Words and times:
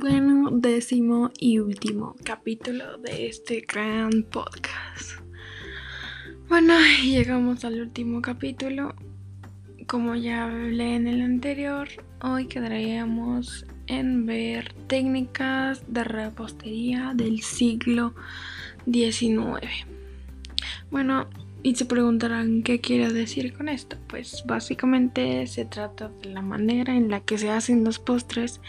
décimo 0.00 1.30
y 1.38 1.58
último 1.58 2.16
capítulo 2.24 2.96
de 2.98 3.26
este 3.26 3.60
gran 3.60 4.22
podcast. 4.22 5.20
Bueno, 6.48 6.74
llegamos 7.04 7.64
al 7.66 7.80
último 7.80 8.22
capítulo. 8.22 8.94
Como 9.86 10.14
ya 10.14 10.44
hablé 10.44 10.94
en 10.94 11.06
el 11.06 11.20
anterior, 11.20 11.88
hoy 12.22 12.46
quedaríamos 12.46 13.66
en 13.88 14.24
ver 14.24 14.72
técnicas 14.86 15.82
de 15.86 16.04
repostería 16.04 17.12
del 17.14 17.42
siglo 17.42 18.14
XIX. 18.90 19.86
Bueno, 20.90 21.28
y 21.62 21.74
se 21.74 21.84
preguntarán 21.84 22.62
qué 22.62 22.80
quiero 22.80 23.12
decir 23.12 23.52
con 23.52 23.68
esto. 23.68 23.98
Pues 24.08 24.44
básicamente 24.46 25.46
se 25.46 25.66
trata 25.66 26.10
de 26.22 26.30
la 26.30 26.40
manera 26.40 26.96
en 26.96 27.10
la 27.10 27.20
que 27.20 27.36
se 27.36 27.50
hacen 27.50 27.84
los 27.84 27.98
postres, 27.98 28.62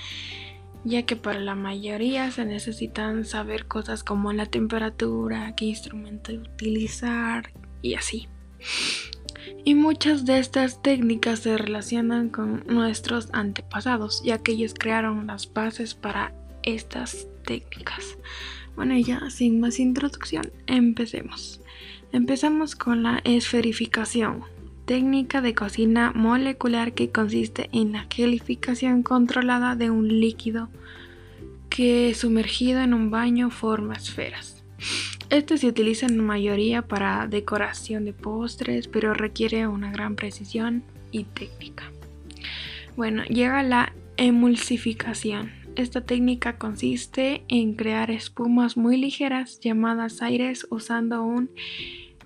ya 0.84 1.04
que 1.04 1.16
para 1.16 1.40
la 1.40 1.56
mayoría 1.56 2.32
se 2.32 2.46
necesitan 2.46 3.26
saber 3.26 3.68
cosas 3.68 4.04
como 4.04 4.34
la 4.34 4.46
temperatura, 4.46 5.54
qué 5.56 5.66
instrumento 5.66 6.34
utilizar 6.34 7.52
y 7.82 7.96
así. 7.96 8.28
Y 9.64 9.76
muchas 9.76 10.26
de 10.26 10.40
estas 10.40 10.82
técnicas 10.82 11.40
se 11.40 11.58
relacionan 11.58 12.30
con 12.30 12.64
nuestros 12.68 13.30
antepasados, 13.34 14.22
ya 14.24 14.40
que 14.40 14.54
ellos 14.54 14.74
crearon 14.78 15.28
las 15.28 15.52
bases 15.52 15.94
para 15.94 16.34
estas 16.64 17.28
técnicas. 17.46 18.18
Bueno, 18.76 18.98
ya 18.98 19.30
sin 19.30 19.60
más 19.60 19.80
introducción, 19.80 20.52
empecemos. 20.68 21.62
Empezamos 22.12 22.76
con 22.76 23.04
la 23.04 23.22
esferificación, 23.24 24.44
técnica 24.86 25.42
de 25.42 25.54
cocina 25.54 26.12
molecular 26.16 26.94
que 26.94 27.12
consiste 27.12 27.70
en 27.72 27.94
la 27.94 28.08
gelificación 28.10 29.04
controlada 29.04 29.76
de 29.76 29.90
un 29.90 30.08
líquido 30.20 30.70
que 31.70 32.14
sumergido 32.14 32.82
en 32.82 32.94
un 32.94 33.12
baño 33.12 33.50
forma 33.50 33.96
esferas. 33.96 34.64
Este 35.30 35.58
se 35.58 35.68
utiliza 35.68 36.08
en 36.08 36.20
mayoría 36.20 36.82
para 36.82 37.26
decoración 37.28 38.04
de 38.04 38.12
postres, 38.12 38.88
pero 38.88 39.14
requiere 39.14 39.66
una 39.68 39.92
gran 39.92 40.16
precisión 40.16 40.84
y 41.12 41.24
técnica. 41.24 41.92
Bueno, 42.98 43.24
llega 43.24 43.64
la 43.64 43.94
emulsificación. 44.18 45.52
Esta 45.78 46.02
técnica 46.02 46.58
consiste 46.58 47.44
en 47.48 47.76
crear 47.76 48.12
espumas 48.12 48.76
muy 48.76 48.98
ligeras 48.98 49.62
llamadas 49.62 50.22
aires 50.22 50.68
usando 50.70 51.24
un 51.24 51.50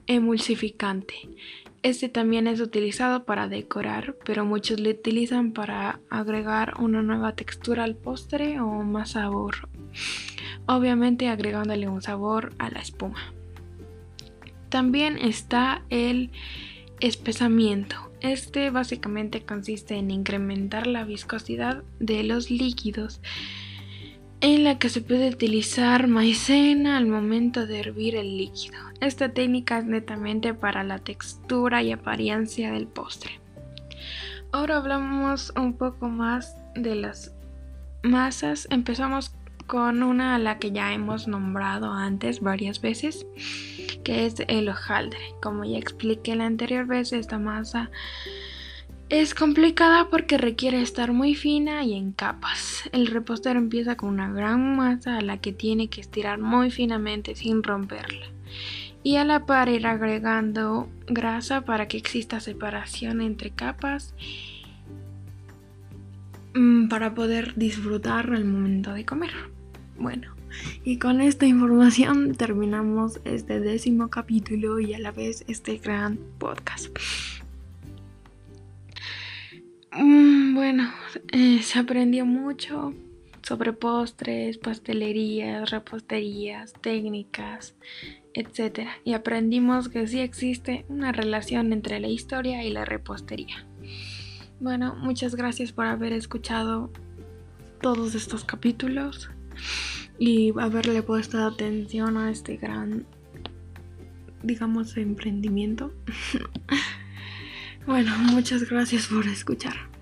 emulsificante. 0.08 1.16
Este 1.84 2.10
también 2.10 2.48
es 2.48 2.62
utilizado 2.62 3.26
para 3.26 3.48
decorar, 3.48 4.16
pero 4.26 4.44
muchos 4.44 4.80
lo 4.80 4.90
utilizan 4.90 5.52
para 5.52 6.00
agregar 6.10 6.74
una 6.80 7.04
nueva 7.04 7.36
textura 7.36 7.84
al 7.84 7.96
postre 7.96 8.60
o 8.60 8.68
más 8.82 9.12
sabor. 9.12 9.70
Obviamente 10.66 11.28
agregándole 11.28 11.88
un 11.88 12.02
sabor 12.02 12.54
a 12.58 12.72
la 12.72 12.80
espuma. 12.80 13.34
También 14.70 15.18
está 15.18 15.84
el 15.90 16.32
espesamiento. 17.00 18.12
Este 18.20 18.72
básicamente 18.72 19.44
consiste 19.44 19.96
en 19.96 20.10
incrementar 20.10 20.88
la 20.88 21.04
viscosidad 21.04 21.84
de 22.00 22.24
los 22.24 22.50
líquidos 22.50 23.22
en 24.46 24.64
la 24.64 24.78
que 24.78 24.90
se 24.90 25.02
puede 25.02 25.30
utilizar 25.30 26.08
maicena 26.08 26.98
al 26.98 27.08
momento 27.08 27.66
de 27.66 27.80
hervir 27.80 28.16
el 28.16 28.38
líquido. 28.38 28.78
Esta 29.02 29.30
técnica 29.30 29.80
es 29.80 29.86
netamente 29.86 30.54
para 30.54 30.84
la 30.84 31.00
textura 31.00 31.82
y 31.82 31.92
apariencia 31.92 32.72
del 32.72 32.86
postre. 32.86 33.40
Ahora 34.52 34.78
hablamos 34.78 35.52
un 35.56 35.74
poco 35.74 36.10
más 36.10 36.56
de 36.76 36.94
las 36.94 37.34
masas. 38.04 38.68
Empezamos 38.70 39.34
con 39.66 40.04
una 40.04 40.36
a 40.36 40.40
la 40.40 40.60
que 40.60 40.72
ya 40.72 40.94
hemos 40.94 41.28
nombrado 41.28 41.92
antes 41.92 42.40
varias 42.40 42.82
veces, 42.82 43.26
que 44.04 44.28
es 44.28 44.36
el 44.48 44.70
hojaldre. 44.70 45.34
Como 45.42 45.66
ya 45.66 45.80
expliqué 45.80 46.36
la 46.36 46.46
anterior 46.46 46.86
vez, 46.86 47.14
esta 47.14 47.40
masa 47.40 47.90
es 49.10 49.36
complicada 49.36 50.10
porque 50.10 50.38
requiere 50.38 50.82
estar 50.82 51.14
muy 51.14 51.36
fina 51.36 51.84
y 51.84 51.94
en 51.94 52.12
capas. 52.12 52.90
El 52.92 53.08
repostero 53.08 53.60
empieza 53.60 53.96
con 53.96 54.10
una 54.10 54.32
gran 54.32 54.76
masa 54.76 55.18
a 55.18 55.22
la 55.22 55.38
que 55.38 55.54
tiene 55.54 55.90
que 55.90 56.02
estirar 56.02 56.40
muy 56.40 56.72
finamente 56.72 57.36
sin 57.36 57.62
romperla. 57.62 58.26
Y 59.04 59.18
a 59.18 59.26
la 59.26 59.46
par 59.46 59.70
ir 59.70 59.86
agregando 59.86 60.90
grasa 61.06 61.62
para 61.62 61.88
que 61.88 61.98
exista 61.98 62.40
separación 62.40 63.22
entre 63.22 63.52
capas 63.52 64.16
mm, 66.56 66.88
para 66.88 67.14
poder 67.14 67.54
disfrutar 67.56 68.34
al 68.34 68.46
momento 68.46 68.94
de 68.94 69.06
comer. 69.06 69.34
Bueno, 70.00 70.34
y 70.84 70.98
con 70.98 71.22
esta 71.22 71.46
información 71.46 72.34
terminamos 72.34 73.20
este 73.26 73.60
décimo 73.60 74.10
capítulo 74.10 74.80
y 74.80 74.96
a 74.96 75.00
la 75.00 75.12
vez 75.12 75.46
este 75.48 75.78
gran 75.78 76.18
podcast. 76.40 76.90
Mm, 79.96 80.56
bueno, 80.56 80.92
eh, 81.32 81.62
se 81.64 81.80
aprendió 81.80 82.26
mucho 82.26 82.94
sobre 83.42 83.72
postres, 83.72 84.58
pastelerías, 84.58 85.70
reposterías, 85.70 86.74
técnicas, 86.74 87.76
etc. 88.34 88.90
Y 89.06 89.14
aprendimos 89.14 89.88
que 89.88 90.06
sí 90.08 90.20
existe 90.20 90.86
una 90.90 91.14
relación 91.14 91.72
entre 91.72 92.00
la 92.02 92.08
historia 92.08 92.64
y 92.64 92.72
la 92.72 92.84
repostería. 92.84 93.66
Bueno, 94.60 94.96
muchas 94.96 95.36
gracias 95.36 95.72
por 95.72 95.86
haber 95.86 96.12
escuchado 96.12 96.92
todos 97.82 98.16
estos 98.16 98.44
capítulos 98.44 99.30
y 100.20 100.52
haberle 100.60 101.04
puesto 101.04 101.38
atención 101.38 102.18
a 102.18 102.32
este 102.32 102.58
gran, 102.58 103.06
digamos, 104.44 104.98
emprendimiento. 104.98 105.94
Bueno, 107.86 108.18
muchas 108.18 108.68
gracias 108.68 109.08
por 109.08 109.28
escuchar. 109.28 109.95